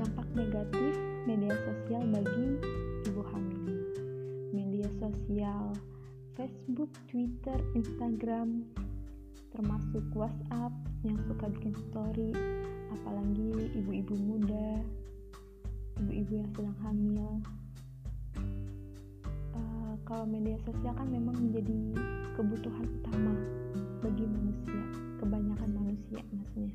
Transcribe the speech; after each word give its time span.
dampak 0.00 0.28
negatif 0.32 0.94
media 1.28 1.52
sosial 1.66 2.02
bagi 2.08 2.46
ibu 3.06 3.22
hamil. 3.32 3.74
Media 4.50 4.88
sosial 4.98 5.76
Facebook, 6.40 6.88
Twitter, 7.12 7.58
Instagram, 7.76 8.64
termasuk 9.52 10.00
WhatsApp 10.16 10.72
yang 11.04 11.20
suka 11.28 11.52
bikin 11.52 11.76
story, 11.90 12.32
apalagi 12.96 13.68
ibu-ibu 13.76 14.16
muda, 14.16 14.80
ibu-ibu 16.00 16.32
yang 16.40 16.48
sedang 16.56 16.78
hamil. 16.80 17.30
Uh, 19.52 19.94
kalau 20.08 20.24
media 20.24 20.56
sosial 20.64 20.96
kan 20.96 21.12
memang 21.12 21.36
menjadi 21.36 21.76
kebutuhan 22.40 22.88
utama 22.88 23.34
bagi 24.00 24.24
manusia, 24.24 24.82
kebanyakan 25.20 25.70
manusia 25.76 26.20
maksudnya. 26.32 26.72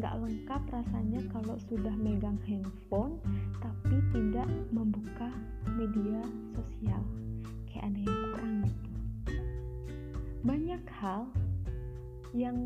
Nggak 0.00 0.16
lengkap 0.16 0.62
rasanya 0.72 1.20
kalau 1.28 1.60
sudah 1.68 1.92
megang 2.00 2.40
handphone 2.48 3.20
tapi 3.60 4.00
tidak 4.16 4.48
membuka 4.72 5.28
media 5.76 6.24
sosial. 6.56 7.04
Kayak 7.68 7.92
ada 7.92 7.98
yang 8.00 8.16
kurang 8.32 8.52
gitu. 8.64 8.90
Banyak 10.40 10.82
hal 11.04 11.28
yang 12.32 12.56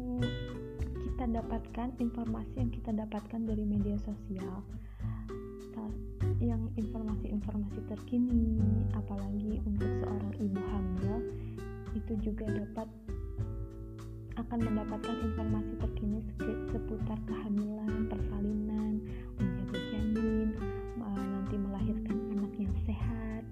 kita 0.95 1.25
dapatkan 1.43 1.89
informasi 1.99 2.55
yang 2.55 2.71
kita 2.71 2.95
dapatkan 2.95 3.41
dari 3.43 3.67
media 3.67 3.99
sosial. 3.99 4.63
Yang 6.39 6.71
informasi-informasi 6.79 7.83
terkini 7.91 8.63
apalagi 8.95 9.59
untuk 9.67 9.91
seorang 10.07 10.35
ibu 10.39 10.61
hamil 10.71 11.15
itu 11.99 12.13
juga 12.23 12.47
dapat 12.47 12.87
akan 14.55 14.71
mendapatkan 14.71 15.19
informasi 15.19 15.73
terkini 15.83 16.23
seputar 16.71 17.19
kehamilan, 17.27 18.07
persalinan, 18.07 19.03
menjaga 19.35 19.79
janin, 19.91 20.55
nanti 20.95 21.59
melahirkan 21.59 22.15
anak 22.39 22.55
yang 22.55 22.71
sehat, 22.87 23.43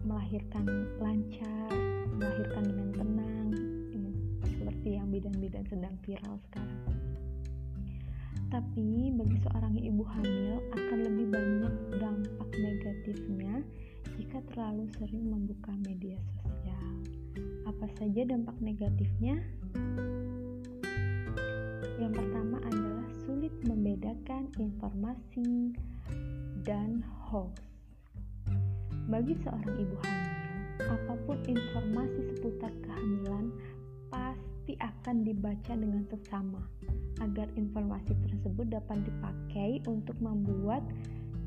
melahirkan 0.00 0.64
lancar, 0.96 1.68
melahirkan 2.16 2.64
dengan 2.72 2.88
tenang, 2.96 3.48
seperti 4.48 4.96
yang 4.96 5.12
bidan-bidan 5.12 5.64
sedang 5.68 5.92
viral 6.00 6.40
sekarang. 6.48 6.80
Tapi 8.48 9.12
bagi 9.12 9.36
seorang 9.44 9.76
ibu 9.76 10.08
hamil 10.08 10.56
akan 10.72 10.98
lebih 11.04 11.26
banyak 11.28 11.74
dampak 12.00 12.48
negatifnya 12.56 13.60
jika 14.16 14.40
terlalu 14.48 14.88
sering 14.96 15.28
membuka 15.28 15.68
media 15.84 16.16
sosial. 16.40 16.69
Apa 17.80 17.96
saja 17.96 18.28
dampak 18.28 18.60
negatifnya? 18.60 19.40
Yang 21.96 22.12
pertama 22.12 22.60
adalah 22.68 23.08
sulit 23.24 23.56
membedakan 23.64 24.52
informasi 24.60 25.72
dan 26.60 27.00
hoax. 27.24 27.56
Bagi 29.08 29.32
seorang 29.40 29.80
ibu 29.80 29.96
hamil, 29.96 30.92
apa 30.92 31.14
pun 31.24 31.40
informasi 31.48 32.20
seputar 32.36 32.68
kehamilan 32.84 33.48
pasti 34.12 34.76
akan 34.76 35.24
dibaca 35.24 35.72
dengan 35.72 36.04
seksama 36.04 36.60
agar 37.24 37.48
informasi 37.56 38.12
tersebut 38.28 38.76
dapat 38.76 39.08
dipakai 39.08 39.80
untuk 39.88 40.20
membuat 40.20 40.84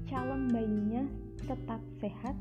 calon 0.10 0.50
bayinya 0.50 1.06
tetap 1.46 1.78
sehat 2.02 2.34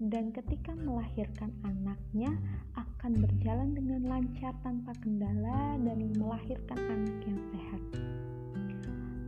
dan 0.00 0.32
ketika 0.32 0.72
melahirkan 0.80 1.52
anaknya 1.60 2.32
akan 2.72 3.20
berjalan 3.20 3.76
dengan 3.76 4.00
lancar 4.08 4.56
tanpa 4.64 4.96
kendala 5.04 5.76
dan 5.84 6.00
melahirkan 6.16 6.80
anak 6.88 7.16
yang 7.28 7.40
sehat. 7.52 7.82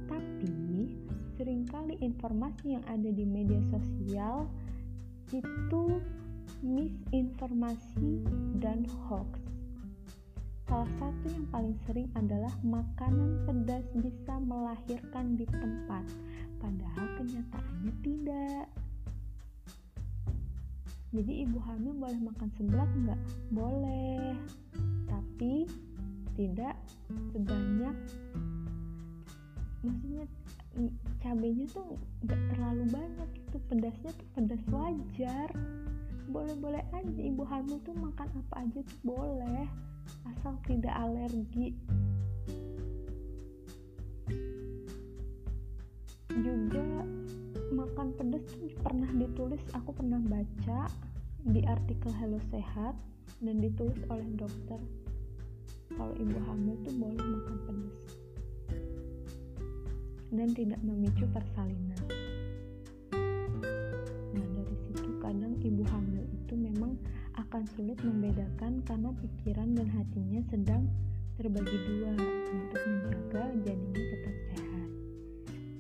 Tapi 0.09 0.97
sering 1.37 1.69
kali 1.69 2.01
informasi 2.01 2.81
yang 2.81 2.85
ada 2.89 3.13
di 3.13 3.25
media 3.29 3.61
sosial 3.69 4.49
itu 5.37 6.01
misinformasi 6.65 8.25
dan 8.57 8.89
hoax. 9.05 9.45
Salah 10.73 10.89
satu 10.97 11.27
yang 11.29 11.45
paling 11.53 11.77
sering 11.85 12.09
adalah 12.17 12.55
makanan 12.65 13.45
pedas 13.45 13.85
bisa 13.93 14.41
melahirkan 14.41 15.37
di 15.37 15.45
tempat, 15.53 16.09
padahal 16.65 17.07
kenyataannya 17.21 17.93
tidak. 18.01 18.72
Jadi 21.13 21.45
ibu 21.45 21.61
hamil 21.69 21.93
boleh 21.93 22.21
makan 22.25 22.49
seblak 22.57 22.89
enggak? 22.97 23.21
Boleh, 23.53 24.33
tapi 25.05 25.69
tidak 26.33 26.77
sebanyak 27.37 27.93
maksudnya 29.83 30.25
cabenya 31.21 31.67
tuh 31.75 31.99
nggak 32.25 32.41
terlalu 32.55 32.85
banyak 32.89 33.31
itu 33.37 33.57
pedasnya 33.69 34.11
tuh 34.17 34.29
pedas 34.33 34.65
wajar. 34.73 35.49
Boleh-boleh 36.33 36.81
aja 36.97 37.21
ibu 37.21 37.45
hamil 37.45 37.77
tuh 37.85 37.93
makan 37.93 38.29
apa 38.33 38.65
aja 38.65 38.81
tuh 38.81 38.99
boleh 39.05 39.69
asal 40.25 40.57
tidak 40.65 40.97
alergi. 40.97 41.77
Juga 46.33 46.92
makan 47.83 48.15
pedas 48.15 48.47
pernah 48.79 49.11
ditulis 49.11 49.59
aku 49.75 49.91
pernah 49.91 50.23
baca 50.23 50.87
di 51.43 51.67
artikel 51.67 52.15
Hello 52.15 52.39
Sehat 52.55 52.95
dan 53.43 53.59
ditulis 53.59 53.99
oleh 54.07 54.23
dokter 54.39 54.79
kalau 55.99 56.15
ibu 56.15 56.39
hamil 56.47 56.79
tuh 56.87 56.95
boleh 56.95 57.19
makan 57.19 57.59
pedas 57.67 57.99
dan 60.33 60.49
tidak 60.55 60.81
memicu 60.87 61.27
persalinan. 61.35 61.99
Nah, 64.33 64.47
dari 64.47 64.77
situ 64.87 65.11
kadang 65.19 65.59
ibu 65.59 65.83
hamil 65.91 66.25
itu 66.39 66.55
memang 66.55 66.95
akan 67.35 67.67
sulit 67.75 67.99
membedakan 68.07 68.79
karena 68.87 69.11
pikiran 69.27 69.75
dan 69.75 69.91
hatinya 69.91 70.41
sedang 70.55 70.87
terbagi 71.35 71.77
dua 71.91 72.15
untuk 72.15 72.79
menjaga 72.79 73.43
janinnya 73.67 74.05
tetap 74.07 74.37
sehat. 74.55 74.89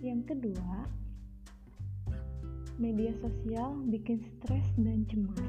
Yang 0.02 0.20
kedua, 0.34 0.90
media 2.80 3.12
sosial 3.20 3.76
bikin 3.88 4.20
stres 4.36 4.64
dan 4.80 5.04
cemas. 5.08 5.40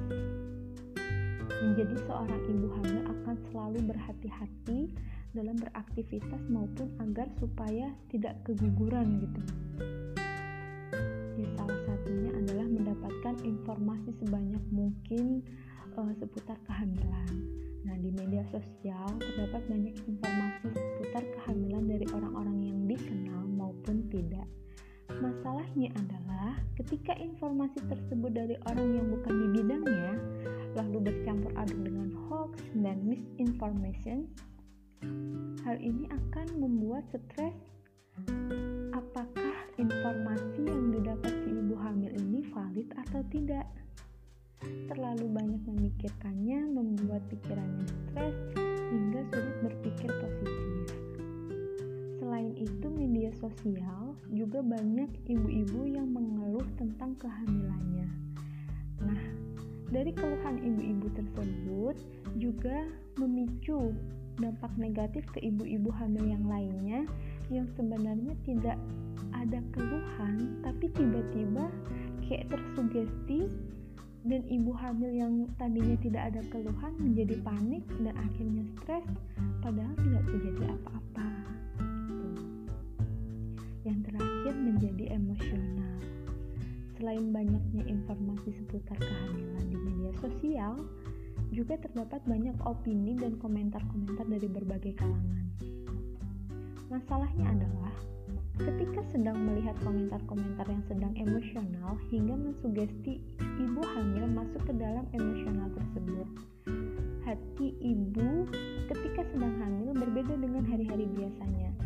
Menjadi 1.63 1.95
seorang 2.03 2.41
ibu 2.51 2.67
hamil 2.75 3.01
akan 3.07 3.35
selalu 3.47 3.79
berhati-hati 3.87 4.79
dalam 5.31 5.55
beraktivitas 5.55 6.41
maupun 6.51 6.91
agar 6.99 7.31
supaya 7.39 7.93
tidak 8.11 8.35
keguguran 8.43 9.23
gitu. 9.23 9.41
Ya, 11.39 11.47
salah 11.57 11.79
satunya 11.87 12.31
adalah 12.35 12.67
mendapatkan 12.67 13.35
informasi 13.41 14.11
sebanyak 14.21 14.63
mungkin 14.69 15.41
uh, 15.95 16.11
seputar 16.19 16.59
kehamilan. 16.67 17.33
Nah, 17.83 17.95
di 17.99 18.11
media 18.15 18.43
sosial 18.51 19.09
terdapat 19.19 19.63
banyak 19.67 19.95
informasi 20.05 20.69
seputar 20.71 21.23
kehamilan 21.39 21.83
dari 21.87 22.05
orang-orang 22.11 22.57
yang. 22.63 22.82
Adalah 25.73 26.61
ketika 26.77 27.17
informasi 27.17 27.81
tersebut 27.89 28.29
dari 28.29 28.55
orang 28.69 28.93
yang 28.93 29.07
bukan 29.09 29.33
di 29.33 29.47
bidangnya, 29.57 30.13
lalu 30.77 31.09
bercampur 31.09 31.49
aduk 31.57 31.81
dengan 31.81 32.13
hoax 32.29 32.61
dan 32.77 33.01
misinformation, 33.01 34.29
Hal 35.63 35.79
ini 35.79 36.11
akan 36.11 36.59
membuat 36.59 37.07
stres. 37.07 37.55
Apakah 38.91 39.55
informasi 39.79 40.63
yang 40.63 40.91
didapat 40.91 41.31
si 41.43 41.55
ibu 41.55 41.75
hamil 41.79 42.11
ini 42.19 42.43
valid 42.51 42.91
atau 43.07 43.23
tidak? 43.31 43.67
Terlalu 44.63 45.27
banyak 45.31 45.63
memikirkannya 45.63 46.67
membuat 46.67 47.23
pikirannya 47.31 47.87
stres 47.87 48.35
hingga 48.91 49.23
sulit 49.31 49.55
berpikir 49.63 50.09
positif. 50.19 50.62
Sosial 53.43 54.15
juga 54.31 54.63
banyak 54.63 55.11
ibu-ibu 55.27 55.83
yang 55.83 56.07
mengeluh 56.15 56.63
tentang 56.79 57.11
kehamilannya. 57.19 58.07
Nah, 59.03 59.21
dari 59.91 60.15
keluhan 60.15 60.63
ibu-ibu 60.63 61.11
tersebut 61.11 61.99
juga 62.39 62.87
memicu 63.19 63.91
dampak 64.39 64.71
negatif 64.79 65.27
ke 65.35 65.43
ibu-ibu 65.43 65.91
hamil 65.91 66.23
yang 66.23 66.47
lainnya 66.47 67.05
yang 67.51 67.67
sebenarnya 67.77 68.33
tidak 68.47 68.79
ada 69.35 69.59
keluhan 69.75 70.57
tapi 70.65 70.89
tiba-tiba 70.95 71.69
kayak 72.25 72.49
tersugesti 72.49 73.45
dan 74.23 74.41
ibu 74.47 74.71
hamil 74.71 75.11
yang 75.11 75.45
tadinya 75.59 75.99
tidak 75.99 76.31
ada 76.31 76.41
keluhan 76.47 76.95
menjadi 76.95 77.35
panik 77.43 77.83
dan 78.01 78.15
akhirnya 78.15 78.63
stres 78.79 79.05
padahal 79.59 79.93
tidak 79.99 80.23
terjadi 80.31 80.63
apa-apa. 80.79 81.27
Selain 87.13 87.29
banyaknya 87.29 87.85
informasi 87.93 88.57
seputar 88.57 88.97
kehamilan 88.97 89.69
di 89.69 89.77
media 89.77 90.09
sosial, 90.17 90.81
juga 91.53 91.77
terdapat 91.77 92.25
banyak 92.25 92.57
opini 92.65 93.13
dan 93.13 93.37
komentar-komentar 93.37 94.25
dari 94.25 94.49
berbagai 94.49 94.97
kalangan. 94.97 95.45
Masalahnya 96.89 97.53
adalah 97.53 97.93
ketika 98.57 99.05
sedang 99.13 99.45
melihat 99.45 99.77
komentar-komentar 99.85 100.65
yang 100.65 100.81
sedang 100.89 101.13
emosional 101.13 102.01
hingga 102.09 102.33
mensugesti 102.33 103.21
ibu 103.61 103.81
hamil 103.93 104.25
masuk 104.33 104.65
ke 104.65 104.73
dalam 104.73 105.05
emosional 105.13 105.69
tersebut. 105.69 106.25
Hati 107.29 107.77
ibu 107.77 108.49
ketika 108.89 109.21
sedang 109.29 109.53
hamil 109.61 109.93
berbeda 110.01 110.33
dengan 110.33 110.65
hari-hari 110.65 111.05
biasanya. 111.13 111.77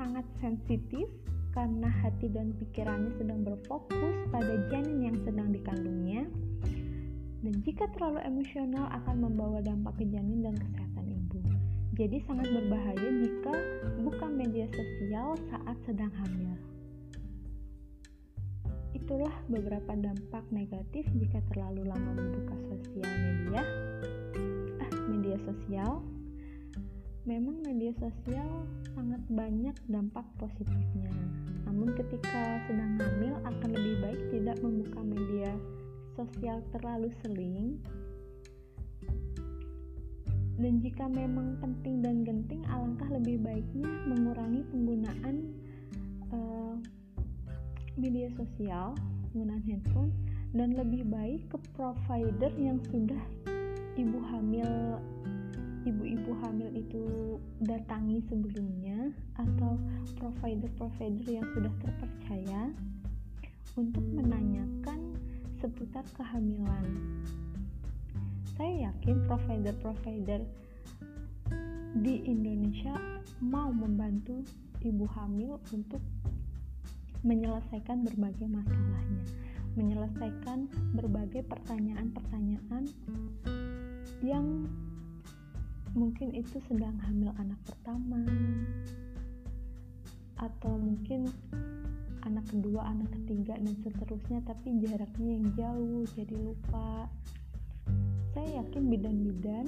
Sangat 0.00 0.24
sensitif 0.40 1.04
karena 1.50 1.90
hati 2.02 2.30
dan 2.30 2.54
pikirannya 2.58 3.10
sedang 3.18 3.42
berfokus 3.42 4.16
pada 4.30 4.54
janin 4.70 5.10
yang 5.10 5.16
sedang 5.26 5.50
dikandungnya 5.50 6.30
dan 7.40 7.54
jika 7.64 7.88
terlalu 7.96 8.20
emosional 8.20 8.84
akan 9.00 9.16
membawa 9.24 9.64
dampak 9.64 9.96
ke 9.96 10.04
janin 10.12 10.44
dan 10.44 10.52
kesehatan 10.60 11.08
ibu. 11.08 11.40
Jadi 11.96 12.20
sangat 12.28 12.48
berbahaya 12.52 13.08
jika 13.24 13.54
buka 14.04 14.26
media 14.28 14.68
sosial 14.68 15.40
saat 15.48 15.76
sedang 15.88 16.12
hamil. 16.20 16.52
Itulah 18.92 19.32
beberapa 19.48 19.96
dampak 19.96 20.44
negatif 20.52 21.08
jika 21.16 21.40
terlalu 21.48 21.88
lama 21.88 22.12
membuka 22.12 22.54
sosial 22.68 23.08
media. 23.08 23.62
Ah, 24.84 24.92
media 25.08 25.36
sosial. 25.48 26.04
Memang 27.28 27.60
media 27.60 27.92
sosial 28.00 28.64
sangat 28.96 29.20
banyak 29.28 29.76
dampak 29.88 30.24
positifnya. 30.40 31.12
Namun 31.68 31.92
ketika 31.96 32.64
sedang 32.64 32.96
hamil 32.96 33.34
akan 33.44 33.70
lebih 33.76 33.96
baik 34.00 34.22
tidak 34.32 34.56
membuka 34.64 35.00
media 35.04 35.52
sosial 36.16 36.60
terlalu 36.74 37.08
sering 37.24 37.80
dan 40.60 40.76
jika 40.84 41.08
memang 41.08 41.56
penting 41.64 42.04
dan 42.04 42.20
genting 42.20 42.60
alangkah 42.68 43.08
lebih 43.08 43.40
baiknya 43.40 43.88
mengurangi 44.04 44.60
penggunaan 44.68 45.36
uh, 46.36 46.76
media 47.96 48.28
sosial 48.36 48.92
penggunaan 49.32 49.64
handphone 49.64 50.12
dan 50.52 50.76
lebih 50.76 51.08
baik 51.08 51.48
ke 51.48 51.56
provider 51.72 52.52
yang 52.60 52.76
sudah 52.92 53.24
ibu 53.96 54.20
hamil 54.28 55.00
ibu-ibu 55.88 56.36
hamil 56.44 56.70
itu 56.76 57.04
datangi 57.64 58.20
sebelumnya 58.28 59.12
atau 59.40 59.80
provider-provider 60.20 61.40
yang 61.40 61.46
sudah 61.56 61.72
terpercaya 61.80 62.62
untuk 63.80 64.04
menanyakan 64.12 65.16
seputar 65.60 66.04
kehamilan. 66.16 66.84
Saya 68.56 68.92
yakin 68.92 69.24
provider-provider 69.24 70.44
di 72.00 72.14
Indonesia 72.28 72.94
mau 73.40 73.72
membantu 73.72 74.44
ibu 74.84 75.08
hamil 75.16 75.56
untuk 75.72 76.00
menyelesaikan 77.24 78.04
berbagai 78.04 78.48
masalahnya, 78.48 79.24
menyelesaikan 79.76 80.68
berbagai 80.96 81.44
pertanyaan-pertanyaan 81.48 82.84
yang 84.20 84.68
mungkin 85.94 86.30
itu 86.34 86.62
sedang 86.70 86.94
hamil 87.02 87.34
anak 87.38 87.58
pertama 87.66 88.22
atau 90.40 90.72
mungkin 90.78 91.28
anak 92.24 92.46
kedua, 92.48 92.84
anak 92.88 93.10
ketiga 93.20 93.56
dan 93.56 93.74
seterusnya 93.82 94.38
tapi 94.44 94.76
jaraknya 94.80 95.30
yang 95.40 95.46
jauh 95.56 96.02
jadi 96.16 96.36
lupa. 96.36 97.08
Saya 98.30 98.62
yakin 98.62 98.86
bidan-bidan 98.86 99.66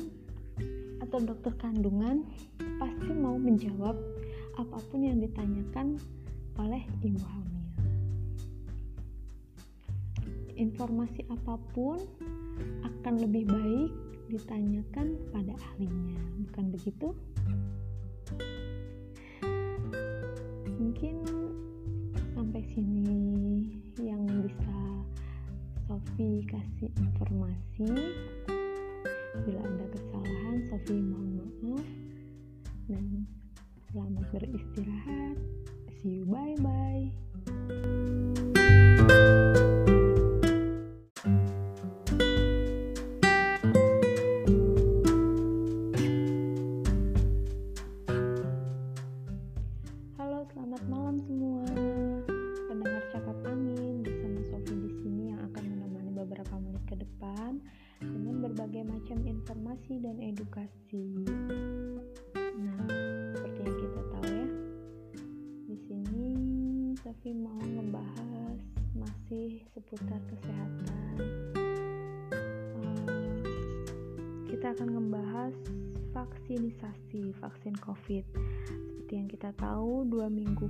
atau 1.02 1.18
dokter 1.18 1.52
kandungan 1.58 2.22
pasti 2.78 3.10
mau 3.10 3.34
menjawab 3.34 3.98
apa 4.56 4.78
pun 4.92 5.00
yang 5.02 5.18
ditanyakan 5.18 5.98
oleh 6.60 6.82
ibu 7.02 7.20
hamil. 7.20 7.64
Informasi 10.54 11.26
apa 11.32 11.58
pun 11.74 11.98
akan 12.84 13.14
lebih 13.18 13.50
baik 13.50 13.90
ditanyakan 14.32 15.20
pada 15.28 15.52
ahlinya, 15.52 16.16
bukan 16.48 16.72
begitu? 16.72 17.12
Mungkin 20.80 21.16
sampai 22.32 22.64
sini 22.72 23.12
yang 24.00 24.24
bisa 24.40 24.80
Sofi 25.84 26.48
kasih 26.48 26.88
informasi. 26.96 27.92
Bila 29.44 29.60
ada 29.60 29.86
kesalahan 29.92 30.56
Sofi 30.72 30.96
mohon 30.96 31.28
maaf. 31.36 31.84
Dan 32.88 33.28
selamat 33.92 34.24
beristirahat. 34.32 35.36
See 36.00 36.18
you 36.18 36.26
bye 36.26 36.56
bye 36.58 37.91
seputar 69.78 70.18
kesehatan 70.26 71.22
uh, 72.82 73.38
kita 74.50 74.74
akan 74.74 74.90
membahas 74.90 75.54
vaksinisasi 76.10 77.30
vaksin 77.38 77.78
COVID. 77.78 78.26
Seperti 78.66 79.12
yang 79.14 79.30
kita 79.30 79.54
tahu, 79.54 80.02
dua 80.10 80.26
minggu 80.26 80.66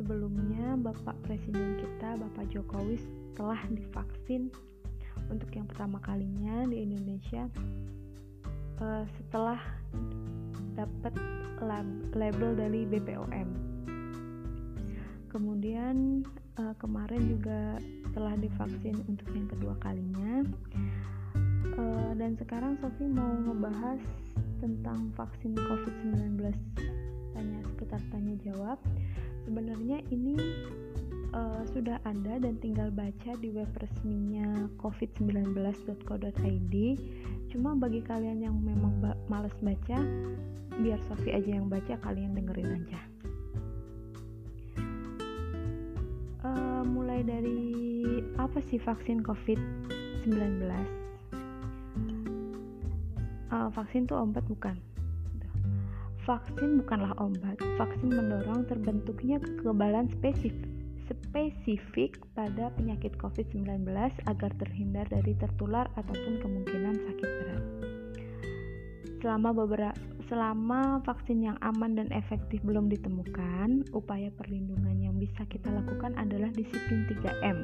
sebelumnya 0.00 0.80
Bapak 0.80 1.20
Presiden 1.28 1.76
kita, 1.76 2.16
Bapak 2.16 2.48
Jokowi, 2.48 2.96
telah 3.36 3.60
divaksin 3.68 4.48
untuk 5.28 5.52
yang 5.52 5.68
pertama 5.68 6.00
kalinya 6.00 6.64
di 6.72 6.88
Indonesia 6.88 7.44
uh, 8.80 9.04
setelah 9.20 9.60
dapat 10.72 11.12
label 12.16 12.56
dari 12.56 12.88
BPOM. 12.88 13.70
Kemudian 15.30 16.26
uh, 16.58 16.74
kemarin 16.82 17.22
juga 17.30 17.78
telah 18.10 18.34
divaksin 18.34 18.98
untuk 19.06 19.30
yang 19.30 19.46
kedua 19.46 19.74
kalinya. 19.78 20.44
Uh, 21.78 22.12
dan 22.18 22.34
sekarang 22.34 22.74
Sofi 22.82 23.06
mau 23.06 23.30
ngebahas 23.46 24.02
tentang 24.58 25.14
vaksin 25.14 25.54
COVID-19 25.54 26.50
tanya 27.32 27.58
seputar 27.70 28.02
tanya 28.10 28.34
jawab. 28.42 28.76
Sebenarnya 29.46 30.02
ini 30.12 30.36
uh, 31.34 31.62
sudah 31.70 31.98
ada 32.06 32.38
dan 32.42 32.58
tinggal 32.58 32.90
baca 32.90 33.34
di 33.38 33.50
web 33.54 33.70
resminya 33.78 34.68
covid19.co.id 34.78 36.74
cuma 37.50 37.74
bagi 37.74 37.98
kalian 38.06 38.46
yang 38.46 38.54
memang 38.62 38.94
ba 39.02 39.18
males 39.26 39.54
baca 39.58 39.98
biar 40.80 41.02
Sofi 41.10 41.34
aja 41.34 41.58
yang 41.58 41.66
baca 41.66 41.98
kalian 41.98 42.34
dengerin 42.38 42.78
aja 42.82 43.00
uh, 46.44 46.82
mulai 46.84 47.24
dari 47.24 47.68
apa 48.36 48.60
sih 48.68 48.80
vaksin 48.80 49.20
COVID-19? 49.24 50.64
Uh, 53.50 53.68
vaksin 53.74 54.06
itu 54.06 54.14
obat 54.14 54.44
bukan? 54.46 54.78
Vaksin 56.24 56.78
bukanlah 56.84 57.16
obat. 57.18 57.58
Vaksin 57.80 58.12
mendorong 58.14 58.68
terbentuknya 58.68 59.42
kekebalan 59.42 60.06
spesifik 60.14 60.54
spesifik 61.10 62.22
pada 62.38 62.70
penyakit 62.78 63.18
COVID-19 63.18 63.82
agar 64.30 64.50
terhindar 64.62 65.10
dari 65.10 65.34
tertular 65.34 65.90
ataupun 65.98 66.38
kemungkinan 66.38 66.94
sakit 67.02 67.30
berat. 67.42 67.64
Selama 69.18 69.50
beberapa 69.50 70.09
selama 70.30 71.02
vaksin 71.02 71.42
yang 71.42 71.58
aman 71.58 71.98
dan 71.98 72.06
efektif 72.14 72.62
belum 72.62 72.86
ditemukan, 72.86 73.90
upaya 73.90 74.30
perlindungan 74.38 74.94
yang 75.02 75.18
bisa 75.18 75.42
kita 75.50 75.66
lakukan 75.66 76.14
adalah 76.14 76.46
disiplin 76.54 77.02
3M, 77.10 77.58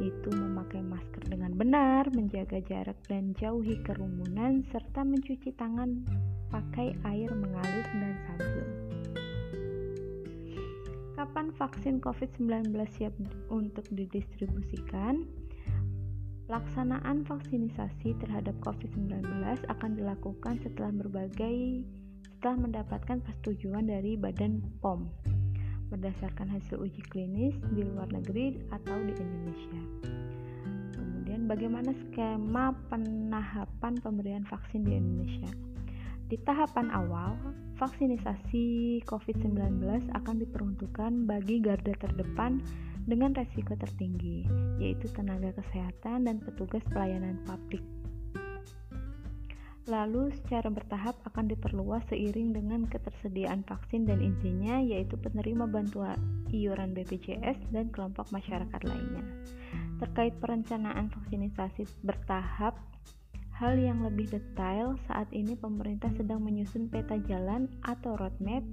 yaitu 0.00 0.32
memakai 0.32 0.80
masker 0.80 1.20
dengan 1.28 1.52
benar, 1.52 2.08
menjaga 2.16 2.64
jarak 2.64 2.96
dan 3.04 3.36
jauhi 3.36 3.76
kerumunan, 3.84 4.64
serta 4.72 5.04
mencuci 5.04 5.52
tangan 5.60 6.00
pakai 6.48 6.96
air 7.04 7.28
mengalir 7.36 7.86
dan 7.92 8.16
sabun. 8.24 8.68
Kapan 11.20 11.52
vaksin 11.52 12.00
COVID-19 12.00 12.72
siap 12.96 13.12
untuk 13.52 13.84
didistribusikan? 13.92 15.28
Pelaksanaan 16.50 17.22
vaksinisasi 17.30 18.18
terhadap 18.18 18.58
COVID-19 18.66 19.22
akan 19.70 19.90
dilakukan 19.94 20.58
setelah 20.58 20.90
berbagai 20.90 21.86
setelah 22.26 22.58
mendapatkan 22.58 23.22
persetujuan 23.22 23.86
dari 23.86 24.18
Badan 24.18 24.58
POM 24.82 25.06
berdasarkan 25.94 26.50
hasil 26.50 26.82
uji 26.82 27.06
klinis 27.06 27.54
di 27.70 27.86
luar 27.86 28.10
negeri 28.10 28.58
atau 28.74 28.98
di 28.98 29.14
Indonesia. 29.14 29.82
Kemudian 30.98 31.46
bagaimana 31.46 31.94
skema 31.94 32.74
penahapan 32.90 33.94
pemberian 34.02 34.42
vaksin 34.42 34.82
di 34.82 34.98
Indonesia? 34.98 35.54
Di 36.26 36.34
tahapan 36.42 36.90
awal, 36.90 37.38
vaksinisasi 37.78 38.98
COVID-19 39.06 39.86
akan 40.18 40.36
diperuntukkan 40.42 41.30
bagi 41.30 41.62
garda 41.62 41.94
terdepan 41.94 42.58
dengan 43.04 43.32
resiko 43.32 43.76
tertinggi, 43.76 44.44
yaitu 44.80 45.08
tenaga 45.12 45.54
kesehatan 45.56 46.28
dan 46.28 46.36
petugas 46.40 46.84
pelayanan 46.90 47.40
publik. 47.48 47.84
Lalu 49.88 50.30
secara 50.44 50.70
bertahap 50.70 51.18
akan 51.26 51.50
diperluas 51.50 52.06
seiring 52.12 52.54
dengan 52.54 52.86
ketersediaan 52.86 53.66
vaksin 53.66 54.06
dan 54.06 54.22
izinnya 54.22 54.78
yaitu 54.78 55.18
penerima 55.18 55.66
bantuan 55.66 56.20
iuran 56.52 56.94
BPJS 56.94 57.58
dan 57.74 57.90
kelompok 57.90 58.30
masyarakat 58.30 58.80
lainnya. 58.86 59.24
Terkait 59.98 60.36
perencanaan 60.38 61.10
vaksinisasi 61.10 62.06
bertahap, 62.06 62.78
hal 63.56 63.76
yang 63.76 64.04
lebih 64.06 64.30
detail 64.30 64.94
saat 65.10 65.28
ini 65.34 65.58
pemerintah 65.58 66.08
sedang 66.14 66.40
menyusun 66.40 66.86
peta 66.86 67.18
jalan 67.26 67.66
atau 67.84 68.14
roadmap 68.14 68.64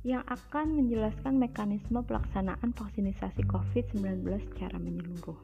yang 0.00 0.24
akan 0.32 0.80
menjelaskan 0.80 1.36
mekanisme 1.36 2.00
pelaksanaan 2.00 2.72
vaksinisasi 2.72 3.44
COVID-19 3.44 4.24
secara 4.48 4.80
menyeluruh. 4.80 5.36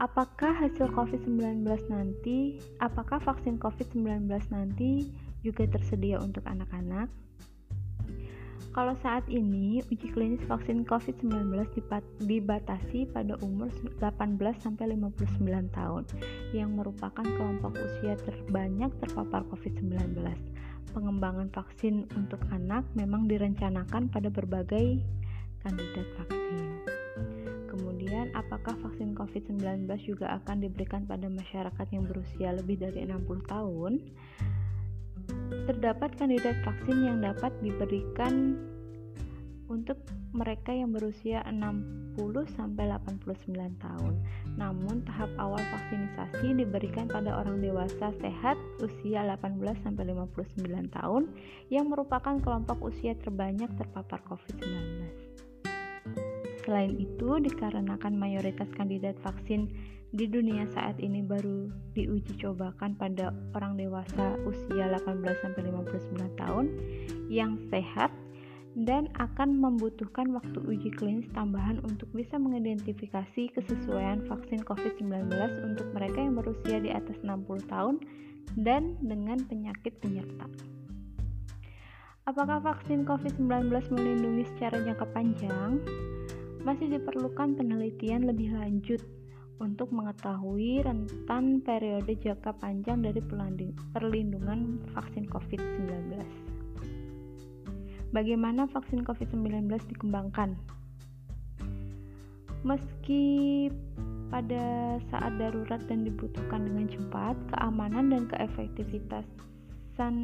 Apakah 0.00 0.52
hasil 0.52 0.90
COVID-19 0.90 1.64
nanti, 1.92 2.58
apakah 2.80 3.20
vaksin 3.22 3.60
COVID-19 3.60 4.26
nanti 4.52 5.06
juga 5.44 5.68
tersedia 5.68 6.18
untuk 6.18 6.44
anak-anak? 6.48 7.08
Kalau 8.74 8.90
saat 9.06 9.22
ini, 9.30 9.78
uji 9.86 10.10
klinis 10.10 10.42
vaksin 10.50 10.82
COVID-19 10.82 11.46
dibatasi 12.26 13.06
pada 13.14 13.38
umur 13.38 13.70
18 14.02 14.34
sampai 14.58 14.98
59 14.98 15.46
tahun, 15.70 16.02
yang 16.50 16.74
merupakan 16.74 17.22
kelompok 17.22 17.78
usia 17.78 18.18
terbanyak 18.26 18.90
terpapar 18.98 19.46
COVID-19 19.46 19.94
pengembangan 20.94 21.50
vaksin 21.50 22.06
untuk 22.14 22.38
anak 22.54 22.86
memang 22.94 23.26
direncanakan 23.26 24.06
pada 24.08 24.30
berbagai 24.30 25.02
kandidat 25.66 26.06
vaksin. 26.22 26.62
Kemudian, 27.66 28.30
apakah 28.38 28.78
vaksin 28.78 29.18
COVID-19 29.18 29.90
juga 30.06 30.38
akan 30.38 30.62
diberikan 30.62 31.02
pada 31.04 31.26
masyarakat 31.26 31.86
yang 31.90 32.06
berusia 32.06 32.54
lebih 32.54 32.78
dari 32.78 33.02
60 33.02 33.26
tahun? 33.50 33.92
Terdapat 35.66 36.14
kandidat 36.14 36.62
vaksin 36.62 37.02
yang 37.02 37.18
dapat 37.18 37.50
diberikan 37.58 38.54
untuk 39.66 39.98
mereka 40.30 40.70
yang 40.70 40.94
berusia 40.94 41.42
60 41.50 42.46
sampai 42.54 42.86
89 42.94 43.82
tahun. 43.82 44.14
Namun 44.54 45.02
tahap 45.02 45.30
awal 45.38 45.58
vaksinisasi 45.58 46.54
diberikan 46.54 47.10
pada 47.10 47.34
orang 47.34 47.58
dewasa 47.58 48.14
sehat 48.22 48.54
usia 48.78 49.26
18 49.26 49.58
sampai 49.82 50.14
59 50.14 50.94
tahun 50.94 51.22
yang 51.74 51.90
merupakan 51.90 52.38
kelompok 52.38 52.78
usia 52.86 53.18
terbanyak 53.18 53.70
terpapar 53.74 54.22
COVID-19. 54.30 54.70
Selain 56.64 56.96
itu, 56.96 57.28
dikarenakan 57.44 58.16
mayoritas 58.16 58.70
kandidat 58.72 59.20
vaksin 59.20 59.68
di 60.14 60.30
dunia 60.30 60.64
saat 60.70 60.96
ini 61.02 61.26
baru 61.26 61.68
diuji 61.92 62.38
cobakan 62.38 62.94
pada 62.94 63.34
orang 63.58 63.74
dewasa 63.74 64.38
usia 64.46 64.86
18 64.86 65.42
sampai 65.42 65.62
59 65.74 66.40
tahun 66.40 66.66
yang 67.26 67.58
sehat 67.68 68.14
dan 68.74 69.06
akan 69.22 69.62
membutuhkan 69.62 70.34
waktu 70.34 70.58
uji 70.66 70.90
klinis 70.98 71.30
tambahan 71.30 71.78
untuk 71.86 72.10
bisa 72.10 72.34
mengidentifikasi 72.34 73.54
kesesuaian 73.54 74.26
vaksin 74.26 74.66
COVID-19 74.66 75.30
untuk 75.62 75.86
mereka 75.94 76.18
yang 76.18 76.34
berusia 76.34 76.82
di 76.82 76.90
atas 76.90 77.14
60 77.22 77.70
tahun 77.70 78.02
dan 78.58 78.98
dengan 78.98 79.38
penyakit 79.46 79.94
penyerta. 80.02 80.50
Apakah 82.26 82.58
vaksin 82.64 83.06
COVID-19 83.06 83.70
melindungi 83.94 84.48
secara 84.56 84.80
jangka 84.82 85.06
panjang? 85.12 85.78
Masih 86.64 86.88
diperlukan 86.88 87.54
penelitian 87.60 88.24
lebih 88.26 88.56
lanjut 88.56 89.04
untuk 89.60 89.92
mengetahui 89.94 90.82
rentan 90.82 91.62
periode 91.62 92.10
jangka 92.18 92.56
panjang 92.58 93.04
dari 93.04 93.20
perlindungan 93.92 94.82
vaksin 94.96 95.28
COVID-19. 95.30 96.43
Bagaimana 98.14 98.70
vaksin 98.70 99.02
COVID-19 99.02 99.66
dikembangkan? 99.90 100.54
Meski 102.62 103.66
pada 104.30 104.96
saat 105.10 105.34
darurat 105.34 105.82
dan 105.90 106.06
dibutuhkan 106.06 106.62
dengan 106.62 106.86
cepat, 106.86 107.34
keamanan 107.50 108.14
dan 108.14 108.30
keefektivitasan 108.30 110.14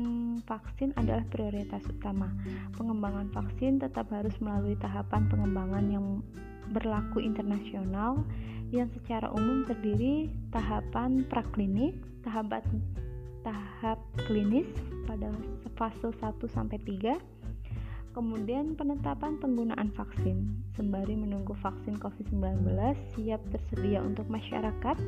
vaksin 0.47 0.95
adalah 0.95 1.27
prioritas 1.35 1.83
utama. 1.91 2.31
Pengembangan 2.79 3.27
vaksin 3.35 3.83
tetap 3.83 4.07
harus 4.15 4.39
melalui 4.39 4.79
tahapan 4.79 5.27
pengembangan 5.27 5.91
yang 5.91 6.23
berlaku 6.71 7.19
internasional 7.19 8.23
yang 8.71 8.87
secara 8.95 9.27
umum 9.35 9.67
terdiri 9.67 10.31
tahapan 10.55 11.27
praklinik, 11.27 11.99
tahap 12.23 12.55
tahap 13.43 13.99
klinis 14.31 14.71
pada 15.11 15.35
fase 15.75 16.15
1 16.23 16.39
sampai 16.55 16.79
3 16.87 17.40
Kemudian 18.11 18.75
penetapan 18.75 19.39
penggunaan 19.39 19.95
vaksin 19.95 20.51
sembari 20.75 21.15
menunggu 21.15 21.55
vaksin 21.63 21.95
COVID-19 22.03 22.67
siap 23.15 23.39
tersedia 23.55 24.03
untuk 24.03 24.27
masyarakat, 24.27 24.99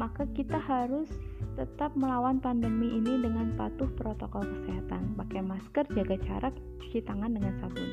maka 0.00 0.24
kita 0.32 0.56
harus 0.56 1.12
tetap 1.60 1.92
melawan 1.92 2.40
pandemi 2.40 2.88
ini 2.96 3.20
dengan 3.20 3.52
patuh 3.60 3.92
protokol 4.00 4.48
kesehatan, 4.48 5.12
pakai 5.12 5.44
masker, 5.44 5.84
jaga 5.92 6.16
jarak, 6.24 6.54
cuci 6.80 7.04
tangan 7.04 7.36
dengan 7.36 7.52
sabun. 7.60 7.90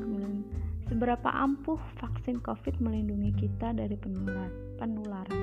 Kemudian, 0.00 0.48
seberapa 0.88 1.28
ampuh 1.36 1.80
vaksin 2.00 2.40
COVID 2.40 2.80
melindungi 2.80 3.44
kita 3.44 3.76
dari 3.76 4.00
penularan? 4.00 5.36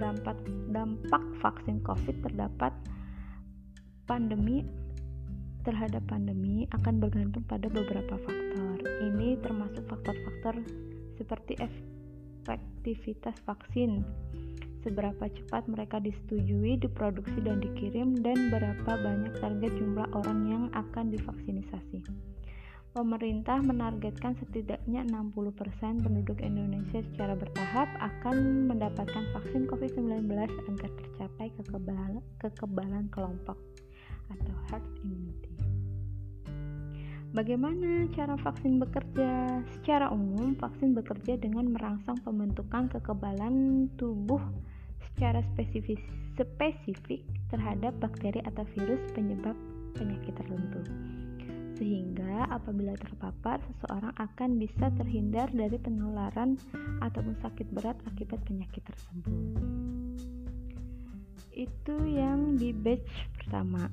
Dampak 0.00 0.40
dampak 0.72 1.20
vaksin 1.44 1.84
COVID 1.84 2.24
terdapat 2.24 2.72
pandemi 4.04 4.64
terhadap 5.62 6.02
pandemi 6.10 6.66
akan 6.74 6.98
bergantung 6.98 7.46
pada 7.46 7.70
beberapa 7.70 8.18
faktor. 8.18 8.76
Ini 9.02 9.38
termasuk 9.42 9.86
faktor-faktor 9.86 10.62
seperti 11.18 11.58
efektivitas 11.62 13.38
vaksin, 13.46 14.02
seberapa 14.82 15.30
cepat 15.30 15.70
mereka 15.70 16.02
disetujui, 16.02 16.78
diproduksi 16.82 17.38
dan 17.40 17.62
dikirim, 17.62 18.18
dan 18.20 18.50
berapa 18.50 18.92
banyak 18.98 19.34
target 19.38 19.72
jumlah 19.78 20.06
orang 20.12 20.40
yang 20.50 20.64
akan 20.74 21.14
divaksinisasi. 21.14 22.02
Pemerintah 22.92 23.56
menargetkan 23.64 24.36
setidaknya 24.36 25.00
60% 25.08 26.04
penduduk 26.04 26.44
Indonesia 26.44 27.00
secara 27.00 27.32
bertahap 27.32 27.88
akan 27.96 28.68
mendapatkan 28.68 29.32
vaksin 29.32 29.64
COVID-19 29.64 30.28
agar 30.28 30.90
tercapai 31.00 31.48
kekebalan, 31.56 32.20
kekebalan 32.36 33.08
kelompok 33.08 33.56
atau 34.28 34.54
herd 34.68 34.84
immunity. 35.08 35.51
Bagaimana 37.32 38.12
cara 38.12 38.36
vaksin 38.36 38.76
bekerja? 38.76 39.64
Secara 39.80 40.12
umum, 40.12 40.52
vaksin 40.52 40.92
bekerja 40.92 41.40
dengan 41.40 41.72
merangsang 41.72 42.20
pembentukan 42.20 42.92
kekebalan 42.92 43.88
tubuh 43.96 44.36
secara 45.00 45.40
spesifik, 45.56 45.96
spesifik 46.36 47.24
terhadap 47.48 47.96
bakteri 48.04 48.36
atau 48.44 48.68
virus 48.76 49.00
penyebab 49.16 49.56
penyakit 49.96 50.36
tertentu. 50.36 50.84
Sehingga 51.80 52.52
apabila 52.52 52.92
terpapar, 53.00 53.64
seseorang 53.64 54.12
akan 54.20 54.60
bisa 54.60 54.92
terhindar 55.00 55.48
dari 55.56 55.80
penularan 55.80 56.60
ataupun 57.00 57.32
sakit 57.40 57.64
berat 57.72 57.96
akibat 58.12 58.44
penyakit 58.44 58.84
tersebut. 58.84 59.32
Itu 61.56 61.96
yang 62.04 62.60
di 62.60 62.76
batch 62.76 63.32
pertama. 63.40 63.88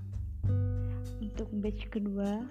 Untuk 1.24 1.48
batch 1.55 1.88
kedua, 1.88 2.43